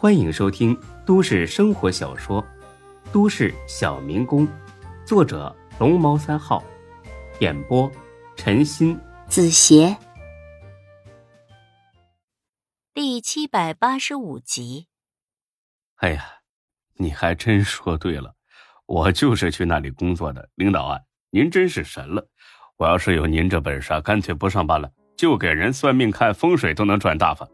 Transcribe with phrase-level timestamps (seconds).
[0.00, 2.40] 欢迎收听都市生活小说
[3.12, 4.46] 《都市小民工》，
[5.04, 6.62] 作者龙猫三号，
[7.40, 7.90] 演播
[8.36, 9.96] 陈鑫、子邪，
[12.94, 14.86] 第七百八十五集。
[15.96, 16.24] 哎呀，
[16.98, 18.36] 你还真说对了，
[18.86, 20.48] 我就是去那里工作的。
[20.54, 22.24] 领导啊，您真是神了！
[22.76, 27.44] 我要是有您这本事，干脆不上班了，就给人算命看风水都能赚大发。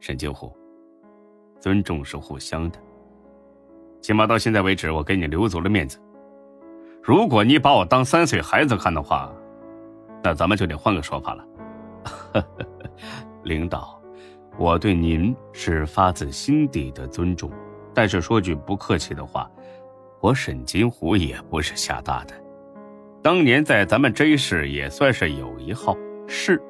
[0.00, 0.54] 沈金虎。
[1.60, 2.78] 尊重是互相的，
[4.00, 5.98] 起码到现在为止，我给你留足了面子。
[7.02, 9.32] 如果你把我当三岁孩子看的话，
[10.22, 11.44] 那咱们就得换个说法了。
[13.44, 14.00] 领导，
[14.58, 17.50] 我对您是发自心底的尊重，
[17.94, 19.50] 但是说句不客气的话，
[20.20, 22.34] 我沈金虎也不是瞎大的。
[23.22, 25.96] 当年在咱们 J 市也算是有一号，
[26.26, 26.60] 是，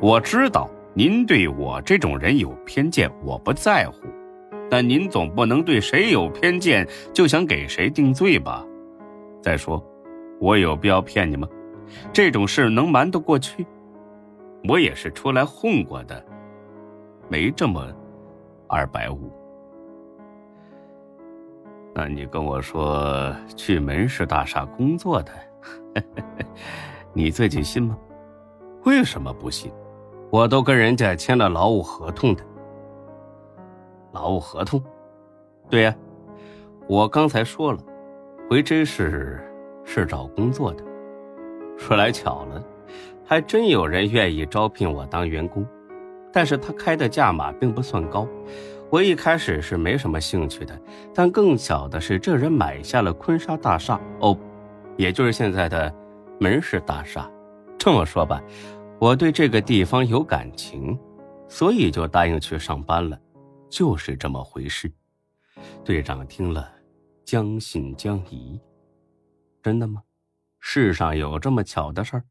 [0.00, 4.06] 我知道您对我这种人有偏见，我不在乎。
[4.70, 8.64] 但您总不能对谁有偏见就想给谁定罪吧？
[9.40, 9.84] 再说，
[10.40, 11.48] 我有必要骗你吗？
[12.12, 13.66] 这种事能瞒得过去？
[14.68, 16.24] 我也是出来混过的，
[17.28, 17.86] 没这么
[18.66, 19.30] 二百五。
[21.94, 25.32] 那你跟我说去门市大厦工作的，
[27.14, 27.96] 你自己信吗？
[28.84, 29.72] 为什么不信？
[30.30, 32.42] 我都跟人家签了劳务合同的。
[34.16, 34.82] 劳务合同，
[35.68, 35.94] 对呀，
[36.88, 37.78] 我刚才说了，
[38.48, 39.38] 回真是
[39.84, 40.82] 是找工作的。
[41.76, 42.64] 说来巧了，
[43.26, 45.66] 还真有人愿意招聘我当员工，
[46.32, 48.26] 但是他开的价码并不算高。
[48.88, 50.80] 我一开始是没什么兴趣的，
[51.14, 54.34] 但更巧的是，这人买下了坤沙大厦，哦，
[54.96, 55.94] 也就是现在的
[56.40, 57.30] 门市大厦。
[57.76, 58.42] 这么说吧，
[58.98, 60.98] 我对这个地方有感情，
[61.48, 63.18] 所以就答应去上班了。
[63.68, 64.92] 就是这么回事，
[65.84, 66.72] 队长听了，
[67.24, 68.60] 将信将疑。
[69.62, 70.02] 真的吗？
[70.60, 72.24] 世上有这么巧的事儿？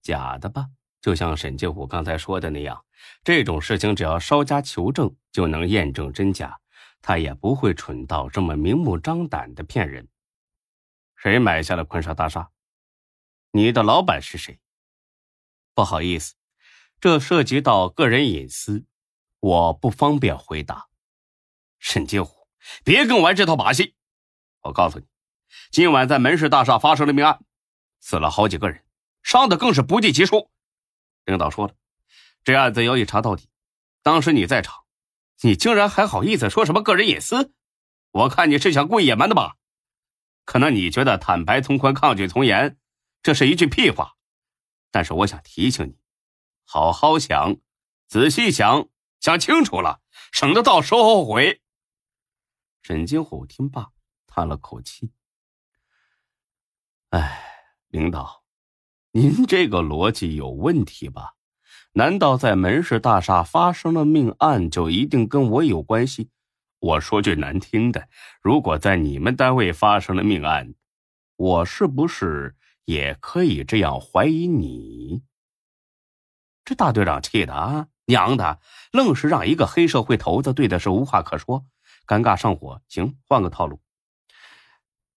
[0.00, 0.68] 假的吧？
[1.00, 2.84] 就像沈金虎刚才说的那样，
[3.22, 6.60] 这种事情只要稍加求证，就能验证真假。
[7.02, 10.08] 他也不会蠢到这么明目张胆的骗人。
[11.14, 12.50] 谁买下了坤沙大厦？
[13.52, 14.58] 你的老板是谁？
[15.74, 16.34] 不好意思，
[17.00, 18.84] 这涉及到个人隐私。
[19.40, 20.88] 我不方便回答，
[21.78, 22.48] 沈金虎，
[22.84, 23.94] 别跟我玩这套把戏。
[24.62, 25.06] 我告诉你，
[25.70, 27.44] 今晚在门市大厦发生了命案，
[28.00, 28.84] 死了好几个人，
[29.22, 30.50] 伤的更是不计其数。
[31.24, 31.74] 领导说了，
[32.42, 33.48] 这案子要一查到底。
[34.02, 34.84] 当时你在场，
[35.42, 37.52] 你竟然还好意思说什么个人隐私？
[38.10, 39.56] 我看你是想故意隐瞒的吧？
[40.44, 42.78] 可能你觉得坦白从宽，抗拒从严，
[43.22, 44.14] 这是一句屁话。
[44.90, 45.98] 但是我想提醒你，
[46.64, 47.56] 好好想，
[48.08, 48.88] 仔细想。
[49.20, 50.00] 想清楚了，
[50.32, 51.62] 省得到时候后悔。
[52.82, 53.90] 沈金虎听罢，
[54.26, 55.10] 叹了口气
[57.10, 57.42] ：“哎，
[57.88, 58.44] 领导，
[59.12, 61.34] 您这个逻辑有问题吧？
[61.92, 66.30] 难道在门市大厦发生了命案，就一定跟我有关系？
[66.78, 68.08] 我说句难听的，
[68.42, 70.74] 如果在你们单位发生了命案，
[71.36, 72.54] 我是不是
[72.84, 75.22] 也可以这样怀疑你？”
[76.64, 77.88] 这大队长气的啊！
[78.06, 78.60] 娘的，
[78.92, 81.66] 愣是让一个黑社会头子对的是无话可说，
[82.06, 82.80] 尴尬上火。
[82.88, 83.80] 行，换个套路。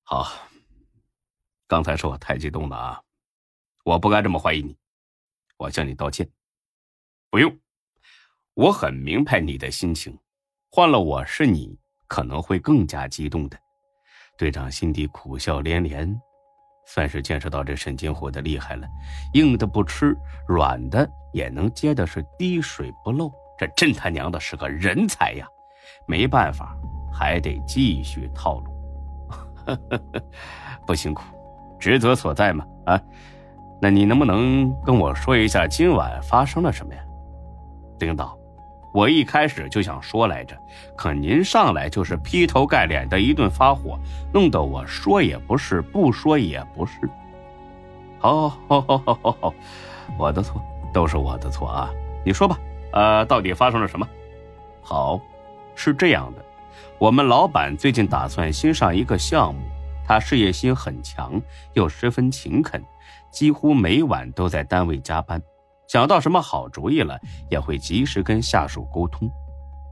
[0.03, 0.27] 好，
[1.67, 3.01] 刚才是我太激动了啊，
[3.85, 4.75] 我不该这么怀疑你，
[5.57, 6.27] 我向你道歉。
[7.29, 7.59] 不用，
[8.55, 10.17] 我很明白你的心情，
[10.71, 13.59] 换了我是你，可能会更加激动的。
[14.35, 16.19] 队长心底苦笑连连。
[16.91, 18.87] 算是见识到这沈金虎的厉害了，
[19.33, 20.17] 硬的不吃，
[20.47, 23.31] 软的也能接的是滴水不漏。
[23.59, 25.45] 这真他娘的是个人才呀！
[26.07, 26.75] 没办法，
[27.13, 28.71] 还得继续套路。
[30.87, 31.21] 不辛苦，
[31.79, 32.65] 职责所在嘛。
[32.87, 32.99] 啊，
[33.79, 37.01] 那你能不能跟我说一下今晚发生了什么呀，
[37.99, 38.35] 领导？
[38.91, 40.57] 我一开始就想说来着，
[40.95, 43.99] 可您上来就是劈头盖脸的一顿发火，
[44.33, 46.93] 弄得我说也不是，不说也不是。
[48.17, 49.53] 好，好，好，好，好，好，
[50.17, 50.61] 我的错，
[50.91, 51.89] 都是我的错啊！
[52.25, 52.59] 你说吧，
[52.91, 54.07] 呃，到底发生了什么？
[54.81, 55.21] 好，
[55.75, 56.43] 是这样的，
[56.97, 59.61] 我们老板最近打算新上一个项目，
[60.05, 61.39] 他事业心很强，
[61.73, 62.83] 又十分勤恳，
[63.31, 65.39] 几乎每晚都在单位加班。
[65.89, 67.19] 想到什么好主意了，
[67.49, 69.27] 也会及时跟下属沟通。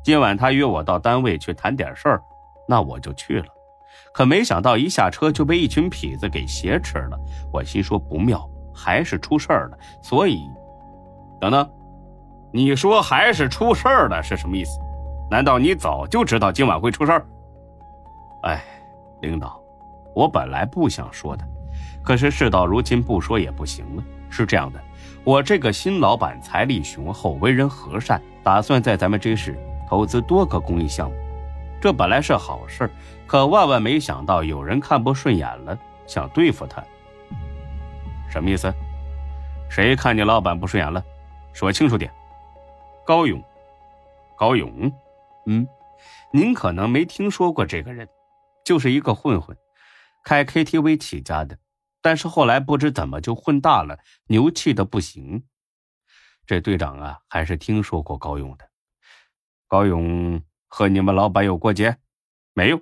[0.04, 2.22] 今晚他约我到单位去谈点事儿，
[2.68, 3.48] 那我就去了。
[4.14, 7.20] 可没想到一下车就被一群痞子给挟持了。
[7.52, 9.78] 我心说不妙，还是出事儿了。
[10.04, 10.48] 所以，
[11.42, 11.68] 等等，
[12.54, 14.80] 你说还是出事儿了是什么意思？
[15.32, 17.26] 难道你早就知道今晚会出事儿？
[18.44, 18.64] 哎，
[19.22, 19.60] 领导，
[20.14, 21.44] 我本来不想说的，
[22.04, 24.04] 可是事到如今不说也不行了。
[24.30, 24.80] 是这样的，
[25.28, 31.18] 我这个新老板财力雄厚，为人和善，打算在咱们这市投资多个公益项目。
[31.82, 32.90] 这本来是好事
[33.26, 36.82] 可万万没想到有人看不顺眼了，想对付他。
[38.30, 38.74] 什么意思？
[39.70, 41.04] 谁看你老板不顺眼了？
[41.52, 42.10] 说清楚点。
[43.06, 43.44] 高勇，
[44.38, 44.90] 高勇，
[45.46, 45.68] 嗯，
[46.32, 48.08] 您可能没听说过这个人，
[48.64, 49.58] 就是一个混混，
[50.24, 51.58] 开 KTV 起家的，
[52.08, 55.44] 但是后来不知怎么就混大了，牛气的不行。
[56.46, 58.70] 这队长啊，还是听说过高勇的。
[59.68, 61.98] 高勇和你们老板有过节？
[62.54, 62.82] 没有，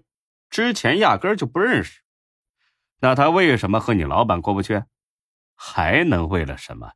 [0.51, 2.03] 之前压根就不认识。
[2.99, 4.83] 那他为什么和你老板过不去？
[5.55, 6.91] 还能为了什么？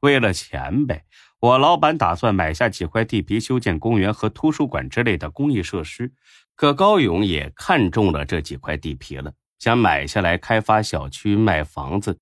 [0.00, 1.04] 为了钱呗。
[1.38, 6.14] 我老板打算买下几块地皮，修建公园和图书馆之类的公益设施。
[6.54, 9.34] 可高勇也看中了这几块地皮了，
[9.64, 12.18] 想买下来开发小区、卖房子。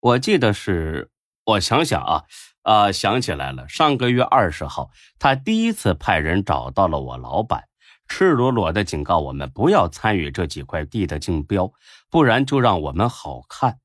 [0.00, 1.08] 我记得是，
[1.44, 2.24] 我想想啊，
[2.62, 7.68] 啊，想起来了，上个月二十号，他第一次派人找到了我老板，
[8.08, 11.72] 赤裸裸的警告我们不要参与这几块地的竞标，
[12.10, 13.78] 不然就让我们好看。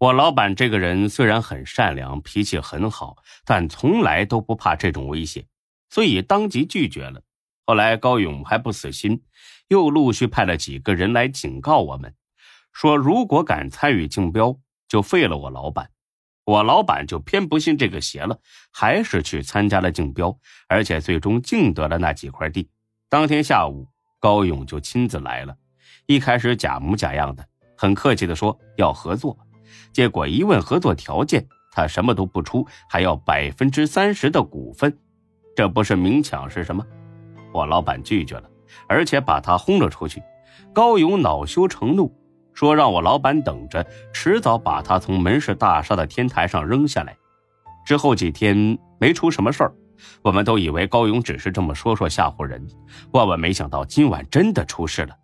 [0.00, 5.46] 我老板这个人虽然很善良，脾气很好，但从来都不怕这种威胁，
[5.88, 7.22] 所以当即拒绝了。
[7.64, 9.22] 后来高勇还不死心，
[9.68, 12.12] 又陆续派了几个人来警告我们，
[12.74, 14.54] 说如果敢参与竞标，
[14.88, 15.88] 就废了我老板。
[16.44, 18.38] 我老板就偏不信这个邪了，
[18.70, 20.36] 还是去参加了竞标，
[20.68, 22.68] 而且最终竞得了那几块地。
[23.08, 23.88] 当天下午，
[24.20, 25.56] 高勇就亲自来了，
[26.06, 27.46] 一开始假模假样的，
[27.78, 29.38] 很客气的说要合作。
[29.92, 34.98] 结果一问合作条件，他什么都不出，还要百分之三十的股份，
[35.56, 36.84] 这不是明抢是什么？
[37.52, 38.50] 我老板拒绝了，
[38.88, 40.20] 而且把他轰了出去。
[40.74, 42.12] 高勇恼羞成怒，
[42.54, 47.16] 说让我老板等着，迟早把他从门市大厦的天台上扔下来。
[47.84, 49.74] 之后几天没出什么事儿，
[50.22, 52.66] 我们都以为高勇只是这么说说吓唬人，
[53.12, 55.14] 万万没想到今晚真的出事了。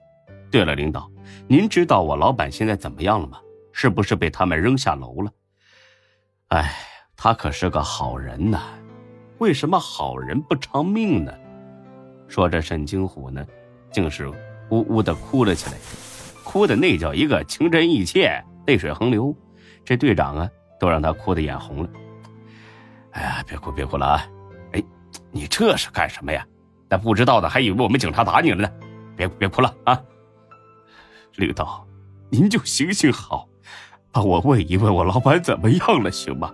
[0.50, 1.08] 对了，领导，
[1.46, 3.38] 您知道我老板现在怎么样了吗？
[3.72, 5.30] 是不是被他们扔下楼了？
[6.48, 6.74] 哎，
[7.16, 8.60] 他可是个好人呐，
[9.38, 11.32] 为什么好人不偿命呢？
[12.26, 13.46] 说着，沈金虎呢，
[13.92, 14.28] 竟是
[14.70, 15.76] 呜呜的哭了起来，
[16.50, 19.32] 哭的那叫一个情真意切，泪水横流。
[19.84, 20.50] 这队长啊，
[20.80, 21.88] 都让他哭的眼红了。
[23.12, 24.26] 哎呀，别哭别哭了啊！
[24.72, 24.82] 哎，
[25.30, 26.44] 你这是干什么呀？
[26.88, 28.72] 那不知道的还以为我们警察打你了呢。
[29.16, 30.02] 别别哭了啊！
[31.36, 31.86] 领导，
[32.30, 33.48] 您就行行好。
[34.10, 36.50] 帮我问一问我老板怎么样了，行吗？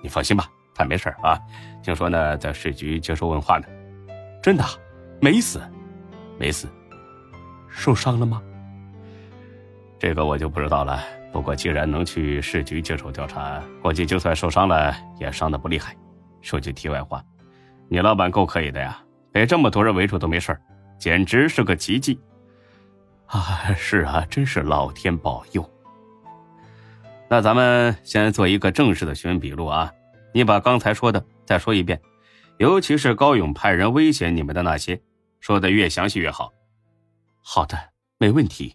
[0.00, 1.36] 你放心吧，他没事啊。
[1.82, 3.66] 听说呢，在市局接受问话呢。
[4.40, 4.64] 真的，
[5.20, 5.60] 没死，
[6.38, 6.68] 没死，
[7.68, 8.40] 受伤了吗？
[9.98, 11.02] 这个我就不知道了。
[11.32, 15.96] 不过既然能去市局接受调查，估计就算受伤了，也伤的不厉害。
[16.40, 17.22] 说句题外话，
[17.88, 18.98] 你老板够可以的呀，
[19.32, 20.58] 被这么多人围住都没事
[20.98, 22.18] 简直是个奇迹。
[23.26, 25.68] 啊，是啊，真是老天保佑。
[27.28, 29.92] 那咱们先做一个正式的询问笔录啊！
[30.32, 32.00] 你把刚才说的再说一遍，
[32.56, 34.98] 尤其是高勇派人威胁你们的那些，
[35.40, 36.50] 说的越详细越好。
[37.42, 37.76] 好的，
[38.16, 38.74] 没问题。